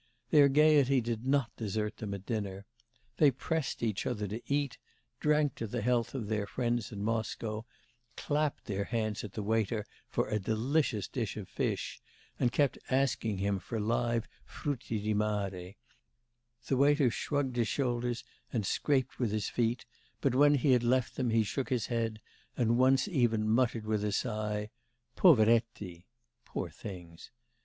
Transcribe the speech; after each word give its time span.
Their 0.31 0.49
gaiety 0.49 0.99
did 0.99 1.27
not 1.27 1.55
desert 1.57 1.97
them 1.97 2.15
at 2.15 2.25
dinner. 2.25 2.65
They 3.17 3.29
pressed 3.29 3.83
each 3.83 4.07
other 4.07 4.27
to 4.29 4.41
eat, 4.51 4.79
drank 5.19 5.53
to 5.57 5.67
the 5.67 5.83
health 5.83 6.15
of 6.15 6.25
their 6.27 6.47
friends 6.47 6.91
in 6.91 7.03
Moscow, 7.03 7.65
clapped 8.17 8.65
their 8.65 8.85
hands 8.85 9.23
at 9.23 9.33
the 9.33 9.43
waiter 9.43 9.85
for 10.09 10.27
a 10.27 10.39
delicious 10.39 11.07
dish 11.07 11.37
of 11.37 11.47
fish, 11.47 12.01
and 12.39 12.51
kept 12.51 12.79
asking 12.89 13.37
him 13.37 13.59
for 13.59 13.79
live 13.79 14.27
frutti 14.43 14.97
di 14.97 15.13
mare; 15.13 15.75
the 16.65 16.77
waiter 16.77 17.11
shrugged 17.11 17.55
his 17.55 17.67
shoulders 17.67 18.23
and 18.51 18.65
scraped 18.65 19.19
with 19.19 19.29
his 19.31 19.49
feet, 19.49 19.85
but 20.19 20.33
when 20.33 20.55
he 20.55 20.71
had 20.71 20.81
left 20.81 21.15
them, 21.15 21.29
he 21.29 21.43
shook 21.43 21.69
his 21.69 21.85
head 21.85 22.19
and 22.57 22.79
once 22.79 23.07
even 23.07 23.47
muttered 23.47 23.85
with 23.85 24.03
a 24.03 24.11
sigh, 24.11 24.71
poveretti! 25.15 26.07
(poor 26.43 26.71
things!) 26.71 27.29